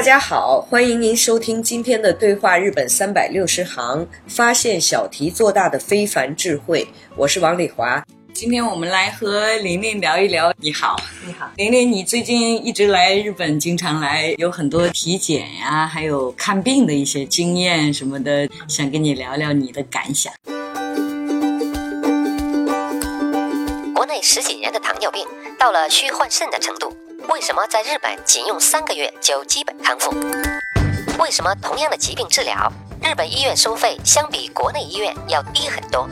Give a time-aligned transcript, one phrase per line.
[0.00, 6.88] 大家好，欢迎您收听今天的对话日本三百六十行，发现小题做大的非凡智慧。
[7.16, 8.02] 我是王丽华。
[8.32, 10.54] 今天我们来和玲玲聊一聊。
[10.56, 20.32] 你好，你好，玲玲，你最近一直来日本，经常来，有很多体检呀，还有看病的一些经验什么的，想跟你聊聊你的感想。
[23.94, 25.26] 国内十几年的糖尿病
[25.58, 26.90] 到了需换肾的程度。
[27.30, 30.10] 为什么在日本仅用三个月就基本康复？
[31.20, 36.08] 为什么同样的疾病治疗，日本医院收费相比国内医院要低很多？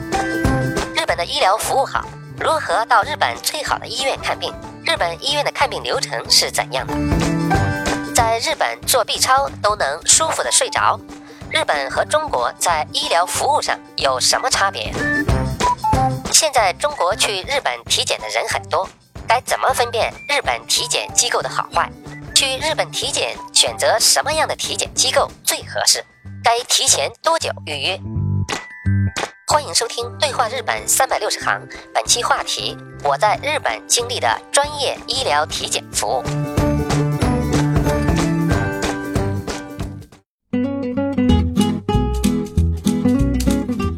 [0.94, 2.04] 日本的医疗服务好，
[2.38, 4.54] 如何到日本最好的医院看病？
[4.84, 6.94] 日本医院的看病流程是怎样的？
[8.14, 11.00] 在日本做 B 超都能舒服的睡着，
[11.50, 14.92] 日本和中国在医疗服务上有什么差别？
[16.32, 18.88] 现在中国去日本体检的人很多。
[19.28, 21.86] 该怎么分辨日本体检机构的好坏？
[22.34, 26.02] 去日本体检选择什么样的体检机构最合适？
[26.42, 28.00] 该提前多久预约？
[29.46, 31.60] 欢迎收听《对话日本三百六十行》，
[31.92, 36.22] 本期话题：我在日本经历的专业医疗体检服务。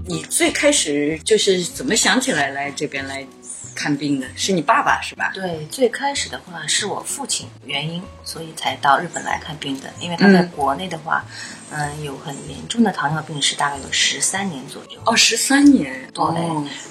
[0.09, 3.25] 你最开始就是怎么想起来来这边来？
[3.75, 5.31] 看病的是你爸爸是吧？
[5.35, 9.91] 对，最开始的话是我父亲原因，所以才到日本来看病的。
[10.01, 11.25] 因为他在国内的话，
[11.71, 15.01] 嗯，有很严重的糖尿病是，大概有十三年左右。
[15.07, 16.09] 哦，十三年。
[16.13, 16.25] 对。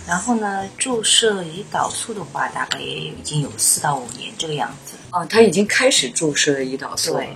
[0.07, 4.95] 然后呢，注射胰岛素的话，大概也已经有四到五年这个样子。
[5.11, 7.13] 哦，他已经开始注射胰岛素。
[7.13, 7.29] 对。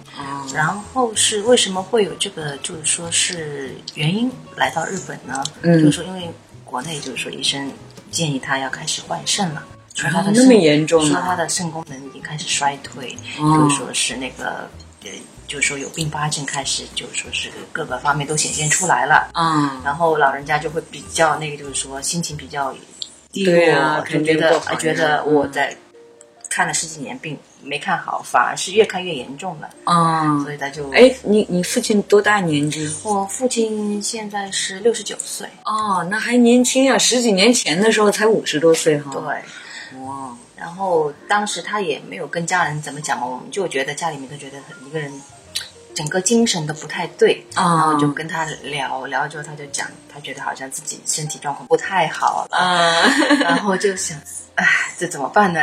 [0.54, 5.44] 然后是为什么会有这个，就是说是原因来到日本呢？
[5.62, 5.84] 嗯。
[5.84, 6.32] 就是说，因为
[6.64, 7.72] 国内就是说医生。
[8.14, 9.64] 建议他要开始换肾了，
[9.96, 14.70] 说他的那么严重，说他的肾功能已经开始衰退，就是说是那个
[15.04, 15.10] 呃，
[15.48, 19.32] 就是说有并发症开始，就是说是各个方面都显现出来了。
[19.34, 22.74] 嗯，然后老人家就会比较那个，就是说心情比较
[23.32, 25.76] 低落，就觉得觉得我在
[26.54, 29.68] 看了十几年病没看好，反而是越看越严重了。
[29.86, 32.88] 嗯，所以他就哎，你你父亲多大年纪？
[33.04, 35.48] 我父亲现在是六十九岁。
[35.66, 36.96] 哦，那还年轻啊！
[36.96, 39.10] 十几年前的时候才五十多岁哈。
[39.12, 40.38] 对，哇！
[40.56, 45.12] 然后当时他也没有跟家人怎么讲嘛，我们就觉得家里面都觉得一个人
[45.96, 53.04] 整个精神都不太对，然后就跟他聊聊之后，他就讲他觉得好像自己身体状况不太好了，
[53.42, 54.18] 然后就想。
[54.56, 54.64] 哎，
[55.00, 55.60] 这怎么办呢？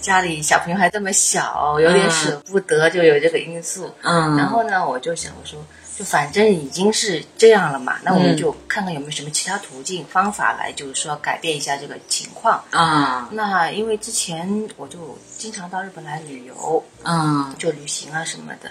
[0.00, 3.94] 家里小朋友还这么小，有点舍不得，就有这个因素。
[4.00, 5.62] 嗯，然后呢，我就想，我说，
[5.98, 12.64] 就反正已经是这样了嘛，那我们就看看有没有什么其他途径方法来，就是说改变一下这个情况。
[12.70, 18.70] 啊，那因为之前我就经常到日本来旅游，嗯，就旅行啊什么的。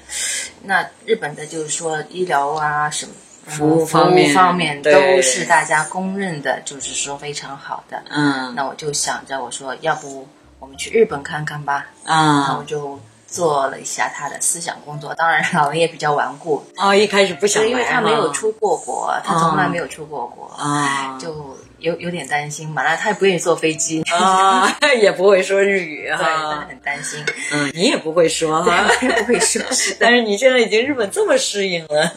[0.64, 3.12] 那日本的就是说医疗啊什么。
[3.48, 4.92] 服务方面方面都
[5.24, 8.00] 是大家公认的，就是说非常好的。
[8.10, 10.28] 嗯，那我就想着，我说要不
[10.60, 11.88] 我们去日本看看吧。
[12.06, 15.16] 啊，然后就做了一下他的思想工作。
[15.16, 16.64] 当然，老人也比较顽固。
[16.78, 20.46] 哦，一开始不想，因为他没有出过国，他从来没有出过国。
[20.56, 21.58] 啊，就。
[21.80, 27.24] 有有点担心嘛，那他也不愿意坐飞机啊， 也不会说日语哈，很担心。
[27.52, 29.62] 嗯，你也不会说哈，也不会说。
[30.00, 32.16] 但是你现在已经日本这么适应了，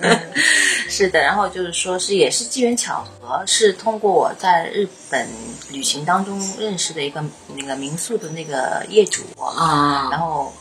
[0.88, 1.20] 是的。
[1.20, 5.29] 然后就是说是也是机缘巧合，是通过我在日本
[5.70, 7.23] 旅行当中认识的一个
[7.56, 10.53] 那个民宿的那个业主啊，然后。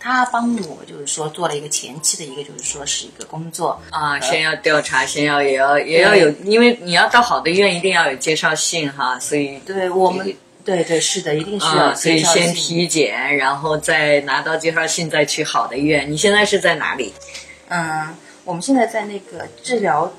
[0.00, 10.34] 他帮我就是说做了一个前期的一个就是说是一个工作啊，先要调查，先要也要也要有，因为你要到好的医院一定要有介绍信哈，所以对我们
[10.64, 16.10] 对对是的，一定是要所以先体检，然后再拿到介绍信，再去好的医院。
[16.10, 17.12] 你现在是在哪里？
[17.68, 18.14] 嗯，
[18.44, 20.12] 我们现在在那个治疗。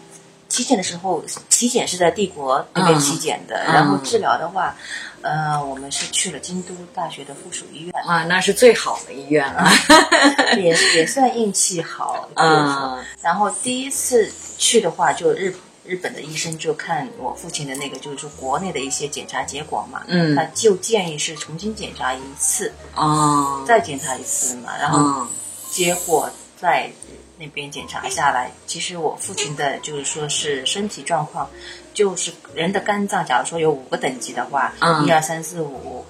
[0.53, 4.75] 体检的时候，体检是在帝国那边体检的，然后治疗的话，
[5.23, 7.91] 呃，我们是去了京都大学的附属医院。
[8.05, 9.67] 啊，那是最好的医院了，
[10.55, 12.29] 也也算运气好。
[12.37, 25.25] 嗯，然后第一次去的话，就日日本的医生就看我父亲的那个，就是说国内的一些检查结果嘛，嗯，他就建议是重新检查一次，哦，再检查一次嘛，然后
[25.71, 26.29] 结果
[26.61, 26.91] 在。
[27.37, 31.49] 那边检查下来，其实我父亲的就是说是身体状况，
[31.93, 34.73] 就是人的肝脏，假如说有五个等级的话，
[35.05, 36.05] 一二三四五，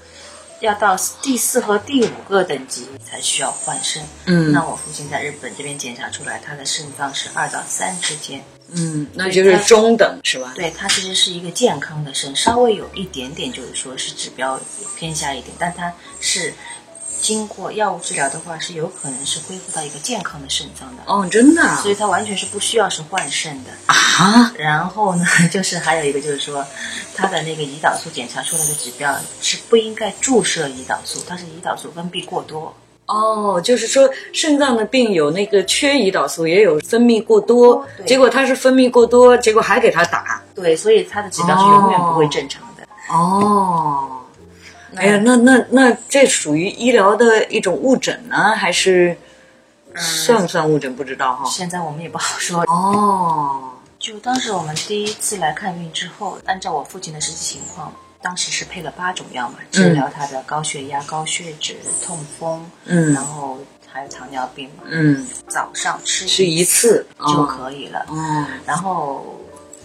[0.60, 4.04] 要到第四和第五个等级才需要换肾。
[4.26, 8.44] 嗯，那我父亲在日本这边检查出来，他的肾脏是二到三之间。
[8.76, 10.54] 嗯，那就是中等是吧？
[10.56, 14.60] 对，他其实是一个健康的肾，稍微有一点点就是说是指标
[14.98, 16.54] 偏下一点，但他是。
[17.24, 24.52] 经过药物治疗的话，是有可能是恢复到一个健康的肾脏的哦，真的，所以它完全是不需要是换肾的啊。
[24.58, 26.66] 然后呢， 就是还有一个就是说，
[27.16, 32.76] 他的那个胰岛素检查出来的指标是不应该注射胰岛素，它是胰岛素分泌过多。
[33.06, 40.42] 哦，就是说肾脏的病有那个缺胰岛素，也有分泌过多，结果他是分泌过多，结果还给他打。
[40.54, 42.84] 对，所以他的指标是永远不会正常的。
[43.10, 44.20] 哦。
[44.96, 49.18] 哎呀，那那那这属于医疗的一种误诊呢，还是
[49.96, 50.96] 算不算误诊？
[50.96, 51.46] 不知道哈。
[51.50, 52.62] 现在我们也不好说。
[52.68, 61.76] 哦， 就当时我们第一次来看病之后，按照我父亲的实际情况，当时是配了八种药嘛，治疗他的高血压、高血脂、
[62.06, 63.58] 痛风，嗯，然后
[63.88, 69.40] 还有糖尿病嘛，嗯，早上吃吃一次就可以了，嗯，然后。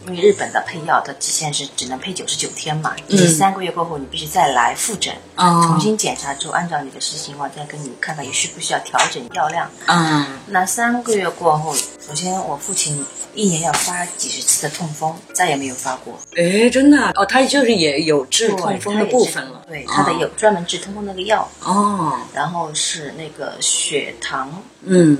[0.06, 9.70] 因为日本的配药的期限是只能配九十九天嘛，就是三个月过后你必须再来复诊，重新检查之后，按照你的实际情况再跟你看看你需不需要调整药量。
[9.86, 13.04] 嗯，那三个月过后，首先我父亲
[13.34, 16.18] 一年要发几十次的痛风，再也没有发过。
[16.36, 19.62] 哎，真的哦，他就是也有治痛风的部分了。
[19.68, 21.48] 对，他的有专门治痛风那个药。
[21.62, 25.18] 哦，然后是那个血糖，嗯。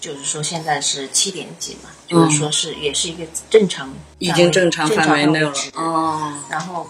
[0.00, 5.52] 就是说现在是七点几嘛，就是说是也是一个正常，已经正常范围内了。
[5.74, 6.86] 哦，然后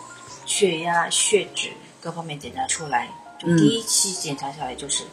[0.46, 1.70] 血压、血脂
[2.00, 3.08] 各方面检查出来，
[3.38, 5.04] 就第一期检查下来就是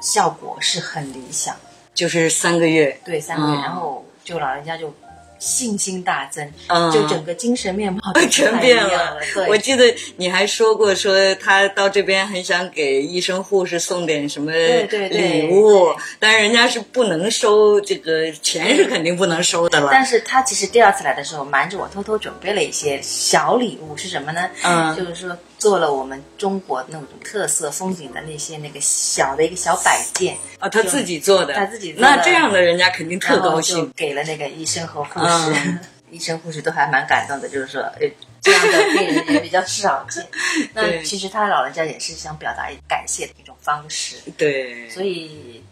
[0.00, 1.56] 效果是很理想，
[1.94, 4.94] 就是三个月，对三个月，然后就老人家就。
[5.40, 6.48] 信心大增，
[6.92, 8.00] 就整个精神面貌
[8.30, 9.16] 全变了。
[9.48, 19.88] 我记得你还说过，说他到这边很想给医生护士送点什么礼物，但是人家是不能收这个钱，是肯定不能收的了。
[19.90, 24.48] 但是他其实第二次来的时候，瞒着我偷偷准备了一些小礼物，是什么呢？
[24.62, 25.36] 嗯，就是说。
[25.60, 35.26] 做了我们中国那种特色风景的那些那个小的一个小摆件啊，他自己做的，他自己做的那这样的人家肯定特高兴，给了那个医生和护士，
[36.10, 38.10] 医生护士都还蛮感动的，就是说，哎，
[38.40, 40.26] 这样的病人也比较少见。
[40.74, 45.62] 那其实他老人家也是想表达感谢的一种方式，对，所以。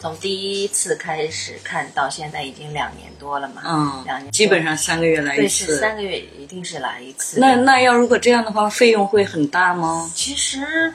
[0.00, 7.38] 从第一次开始看到现在已经两年多了嘛，嗯，两年基本上三个月来一次，三个月一定是来一次。
[7.38, 10.10] 那那要如果这样的话，费用会很大吗？
[10.14, 10.92] 其实。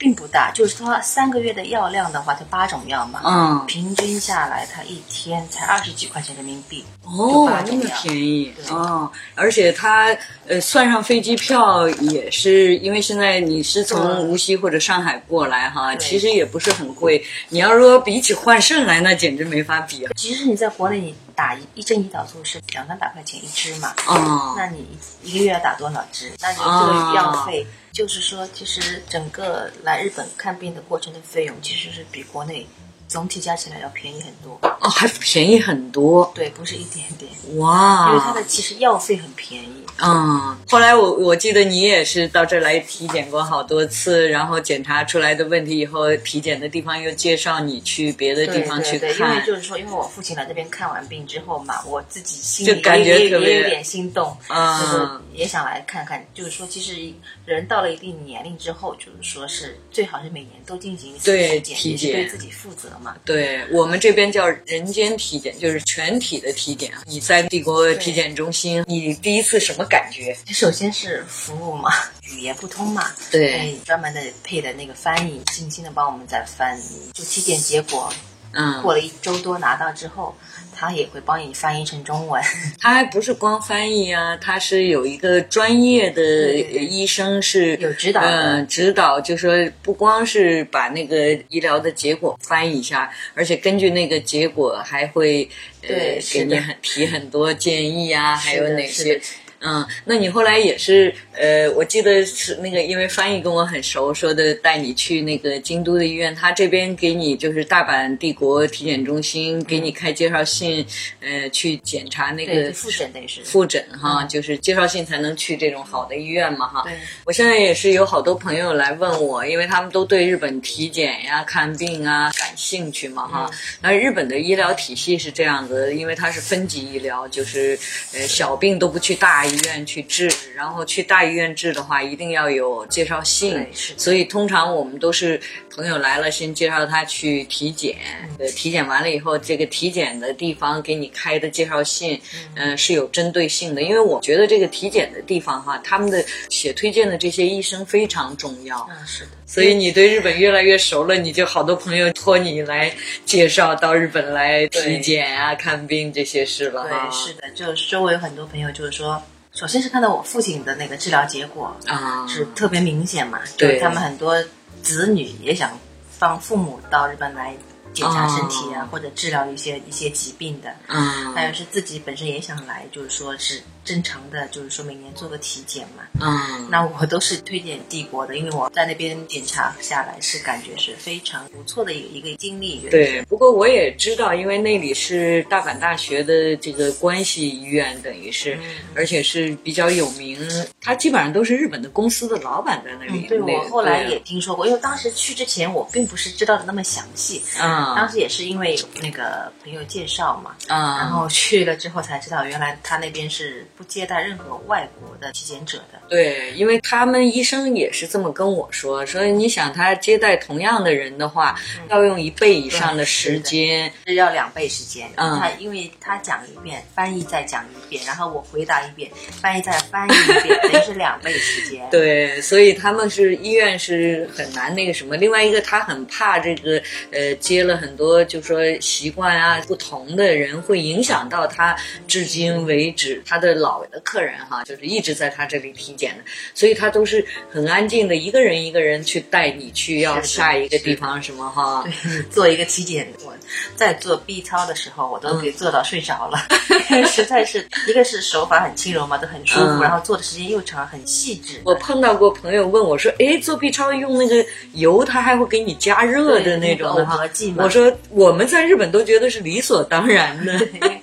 [0.00, 10.16] 并不大，就是说三个月的药量的话，它八种药嘛，嗯，平均下来，它一天才二十几块钱人民币，哦，那么便宜，哦，而且它
[10.48, 17.22] 呃算上飞机票也是，因为现在你是从无锡或者上海过来哈，其实也不是很贵。
[17.50, 20.08] 你要说比起换肾来，那简直没法比。
[20.16, 24.86] 其实你在国内，你打一针胰岛素是两三百块钱一支嘛，哦，那你
[25.22, 26.32] 一个月要打多少支？
[26.40, 27.66] 那你这个药费。
[28.00, 32.66] 就是说，其实整个来日本看病的过程的费用，其实是比国内
[33.06, 36.32] 总体加起来要便宜很多哦，还便宜很多。
[36.34, 39.84] 对，不是一点点哇，因为它的其实药费很便宜。
[39.98, 49.32] 嗯，后来我我记得你也是到这儿来体检过好多次，然后检查出来的问题以后，体检的地方又介绍你去别的地方去看。
[49.32, 56.24] 因为就是说，因为我父亲来这边看完病之后嘛，我自己心里也也有点心动，就是也想来看看。
[56.32, 57.12] 就是说，其实
[57.44, 63.16] 人到了一定年龄之后，就是说是最好是每年都进行一次体检，体检对自己负责嘛。
[63.24, 66.92] 对我们这边叫人间体检，就是全体的体检。
[67.06, 69.80] 你在帝国体检中心，你第一次什么？
[69.90, 71.90] 感觉首先是服务嘛，
[72.36, 78.12] 语言不通嘛，对，专门的配的那个翻译，精心的帮我们在翻译，就体检结果
[78.52, 78.82] 嗯。
[78.82, 80.36] 过了一周多拿到之后，
[80.76, 82.42] 他也会帮你翻译成中文。
[82.78, 95.48] 他还不是光翻译啊，他是有一个专业的医生是有指导嗯，指导就说不光是把那个医疗的结果翻译一下，而且根据那个结果还会
[95.80, 99.18] 呃对给你很提很多建议啊，还有哪些。
[99.60, 110.84] 嗯，那你后来也是，呃，我记得是那个，因为翻译跟我很熟，说的带你去那个京都的医院，他这边给你就是大阪帝国体检中心给你开介绍信，
[111.20, 113.42] 呃，去检查那，个复诊等于是。
[113.44, 116.82] 复诊哈，就是介绍信才能去这种好的医院嘛哈。
[116.84, 116.92] 对，
[117.26, 123.50] 我现在也是有好多朋友来问我，因为他们都对日本体检呀、看病啊感兴趣嘛哈。
[123.82, 127.78] 那、日本的医疗体系是这样子，因为它是分级医疗，就是
[128.14, 133.66] 呃小病都不去大医院去治，然后去大医院治的话，一定要有介绍信
[133.96, 135.40] 所以通常我们都是
[135.74, 137.96] 朋友来了，先介绍他去体检，
[138.38, 142.20] 呃，体检完了以后，这个体检的地方给你开的介绍信，
[142.54, 148.86] 嗯、是有针对性的，因为我觉得这个体检的地方哈，他们的写推荐的这些医生非常重要。
[148.90, 149.30] 嗯，是的。
[149.46, 152.92] 所以你对日本越来越熟了，你就好多朋友托你来
[153.24, 156.86] 介绍到日本来体检啊、看病这些事了。
[156.88, 159.20] 对，是的，就是周围有很多朋友就是说，
[159.60, 163.74] 首先是看到我父亲的那个治疗结果啊，是特别明显嘛，对。
[163.74, 164.42] 就他们很多
[164.82, 165.78] 子女也想
[166.18, 167.54] 帮父母到日本来
[167.92, 168.88] 检查身体啊，哦。
[168.90, 171.34] 或者治疗一些一些疾病的，嗯。
[171.34, 176.04] 还有是自己本身也想来，就是说是正常的，就是说每年做个体检嘛。
[176.20, 182.80] 嗯，那我都是推荐帝国的，因为我在那边检查下来是感觉是非常不错的一个一个经历。
[182.90, 188.60] 对，不过我也知道，因为那里是大阪大学的这个关系医院，等于是，嗯
[188.94, 190.38] 而且是比较有名，
[190.80, 193.26] 它基本上都是日本的公司的老板在那里。
[193.26, 205.98] 嗯，对那我后来也听说过，因为当时去之前我并不是知道的那么详细，嗯当时也是因为有那个朋友介绍嘛，嗯，然后去了之后才知道，原来他那边是不接待任何外国的体检者的。
[206.06, 211.58] 对，因为他们医生也是这么跟我说，说你想他接待同样的人的话，
[211.88, 213.90] 要用一倍以上的时间。
[214.04, 219.10] 是要两倍时间，嗯他因为他讲一遍，翻译再讲一遍，然后我回答一遍，
[219.40, 221.88] 翻译再翻译一遍，等于是两倍时间。
[221.90, 225.16] 对，所以他们是医院是很难那个什么。
[225.16, 226.82] 另外一个，他很怕这个
[227.12, 231.74] 呃接了很多就说习惯啊不同的人，会影响到他
[232.06, 236.24] 至今为止他的老的客人哈，就是一直在他这里体检的，
[236.54, 241.84] 所以他都是很安静的，一个人一个人去带你去要下一个地方什么哈。
[242.02, 243.32] 对，做一个体检，我
[243.76, 246.38] 在做 B 超的时候，我都给做到睡着了，
[247.06, 251.60] 实在是一个是手法很轻柔嘛，都很舒服，嗯然后做的时间又长，很细致。
[251.64, 260.58] 我碰到过朋友问我说：“哎，做 B 超用那个油，它还会给你加热的那种的哈耦合剂？”嘛我说：“我们在日本都觉得是理所当然的。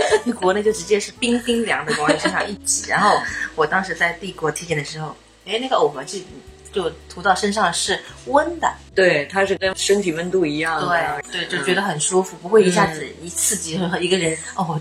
[0.10, 3.20] 对，因为国内就直接是冰冰凉的往你身上一挤，然后
[3.56, 6.26] 我当时在帝国体检的时候，哎，那个耦合剂
[6.72, 11.22] 就涂到身上是温的，对，它是跟身体温度一样的。
[11.32, 14.80] 对对，就觉得很舒服，不会一下子一刺激一个人哦，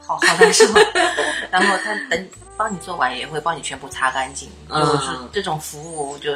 [0.00, 0.64] 好好难受。
[1.50, 4.50] 然后他等帮你做完，也会帮你全部擦干净。
[4.68, 6.32] 嗯就是这种服务就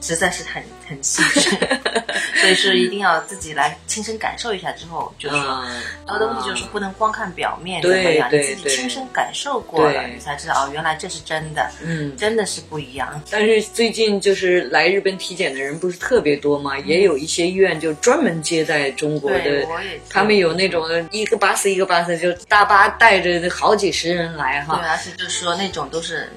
[0.00, 1.50] 实在是很很细致，
[2.40, 5.62] 所以是一定要自己来亲身感受一下之后，就是说。
[5.64, 12.16] 嗯，很多东西就是不能光看表面对怎么样，你自己亲身感受过了，你才知道哦，原来这是真的，嗯。
[12.16, 13.22] 真的是不一样。
[13.30, 16.78] 但是最近就是来日本体检的人不是特别多吗？
[16.80, 19.66] 也有一些医院就专门接待中国的
[20.08, 24.90] 他们有那种一个巴士一个巴士，就大巴带着好几十人来哈对，哈。
[24.90, 26.28] 而且就是说那种都是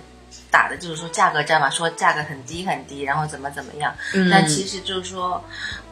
[0.53, 3.91] 打的，就是说价格战嘛，说价格很低很低，然后怎么怎么样。
[4.13, 5.43] 嗯但其实就是说，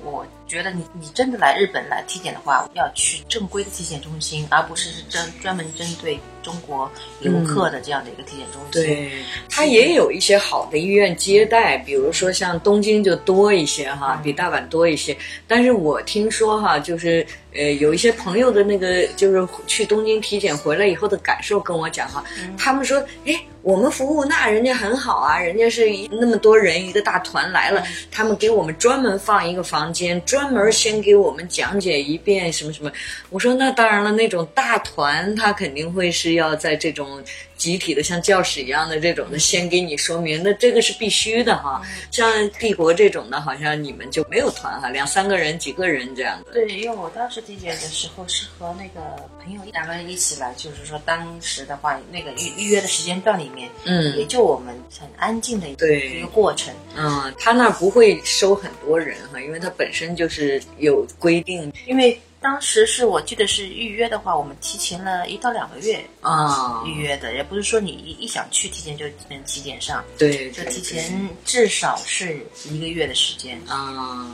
[0.03, 6.91] 我觉得你你真的来日本来体检的话，要去正规的体检中心，而不是是专专门针对中国
[7.21, 8.71] 游客的这样的一个体检中心。
[8.71, 15.15] 对，它也有一些好的医院接待，比如说像东京就多一些哈，比大阪多一些。
[15.47, 22.23] 但是我听说哈，就是呃有一些朋友的那个就是去东京体检回来以后的感受跟我讲哈，
[22.57, 29.90] 他们说，哎，我们服务那人家很好啊，人家是一那么多人一个大团来了，他们给我们专门放一个房
[30.25, 32.91] 专门先给我们讲解一遍什么什么。
[33.29, 37.23] 我说那当然了，那种大团他肯定会是要在这种
[37.61, 41.79] 集体的像教室一样的这种的先给你说明，那这个是必须的哈。
[42.09, 46.53] 像帝国这种的，好像你们就没有团哈，两三个人、几个人这样的。
[46.53, 56.73] 对，因为我当时体检的时候是和那个朋友两个人一起来，就是说当时的话，那个预预约的时间段里面，嗯也就我们很安静的一个对一个过程。
[56.97, 61.71] 嗯，他那儿不会收很多人哈，因为他本身就是有规定。
[61.85, 66.83] 因为当时是我记得是预约的话，我们提前了一到两个月啊。
[66.85, 73.61] 预约的，也不是说你一一想去提前就能提前上，对，就提前至少是一个月的时间。
[73.67, 74.27] 啊。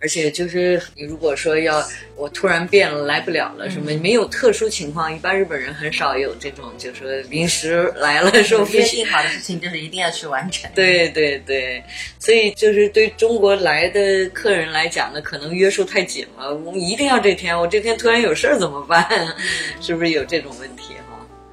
[0.00, 1.82] 而且就是你如果说要
[2.16, 10.70] 我突然变了来不了了什么没有特殊情况，一般日本人很少有这种就是说临时来了 说约定好的事情就是一定要去完成。
[10.74, 11.82] 对对对，
[12.18, 19.08] 所以就是对中国来的客人来讲呢，可能约束太紧了，我一定要这天，我这天突然有事儿怎么办？
[19.80, 20.94] 是不是有这种问题？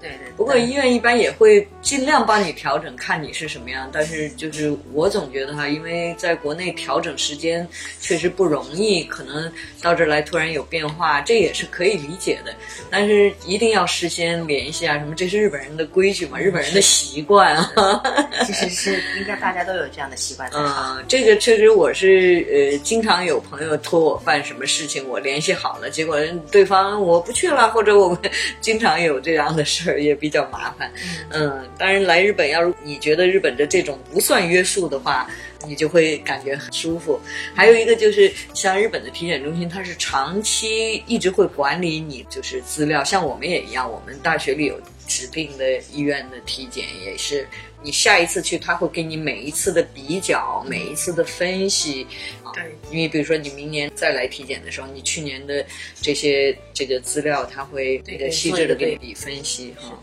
[0.01, 3.89] 对对，不过医院一般也会尽量帮你调整，看你是什么样。
[3.93, 7.67] 但是就是我总觉得哈，因为在国内调整时间
[7.99, 12.53] 确实不容易，可能到这儿来突然有变化，这也是可以理解的。
[12.89, 18.03] 但是一定要事先联系啊，什么这是日本人的规矩嘛，日本人的习惯啊。
[18.45, 20.49] 其实是应该大家都有这样的习惯。
[20.53, 26.17] 嗯，这个确实我是呃，经常有朋友托我办什么事情，我联系好了，结果
[26.51, 28.17] 对方我不去了，或者我
[28.59, 30.01] 经常有这样的事儿。
[30.01, 30.91] 也比较麻烦，
[31.29, 35.29] 嗯，当然来日本，要是你觉得日本的这种不算约束的话，
[35.67, 37.19] 你就会感觉很舒服。
[37.53, 47.45] 还有一个就是，像日本的体检中心，它是长期一直会管理你就是资料，像我们也一样，我们大学里有指定的医院的体检，也是
[47.83, 52.07] 你下一次去，他会给你每一次的比较，每一次的分析。
[52.53, 55.65] 对，因为比如说你明年再来体检的时候，你去年的
[56.01, 60.01] 这些这个资料，他会这个细致的给你比分析哈。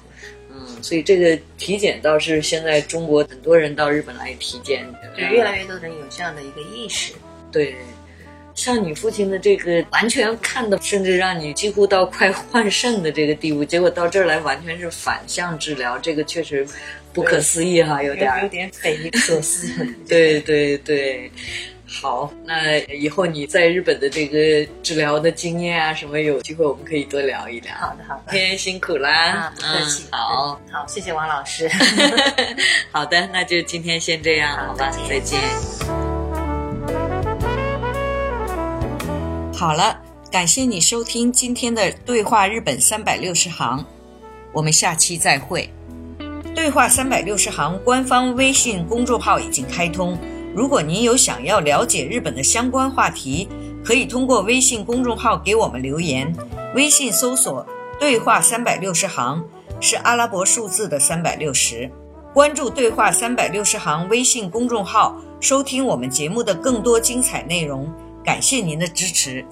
[0.50, 4.86] 嗯，所以这个体检倒是现在中国很多人到日本来体检，
[5.16, 7.14] 对，越来越多人有这样的一个意识。
[7.50, 7.74] 对，
[8.58, 16.66] 像你父亲的这个完全看的，甚至让你几乎到快换肾的这个地步，结果到这儿来完全是反向治疗，这个确实
[17.12, 19.68] 不可思议哈，有点有点匪夷所思。
[20.08, 21.30] 对对对。
[21.90, 27.72] 好，那以后你在日本的这个治疗的经验啊，什么有机会我们可以多聊一聊。
[27.76, 28.32] 好的，好的。
[28.32, 30.04] 天辛苦啦，不客气。
[30.10, 31.66] 好，好，谢谢王老师。
[32.92, 35.38] 好的，那就今天先这样，好吧，再见。
[39.58, 40.00] 好了，
[40.30, 43.84] 感谢你收听今天的对话日本三百六十行，
[44.52, 45.68] 我们下期再会。
[46.54, 50.16] 对话三百六十行官方微信公众号已经开通。
[50.54, 53.48] 如果您有想要了解日本的相关话题，
[53.84, 56.32] 可以通过微信公众号给我们留言。
[56.76, 57.66] 微信搜索
[57.98, 59.44] “对话三百六十行”，
[59.82, 61.90] 是阿拉伯数字的三百六十。
[62.32, 67.92] 关注“对话三百六十行”微信公众号，收听我们节目的更多精彩内容。
[68.28, 69.42] 感谢您的支持。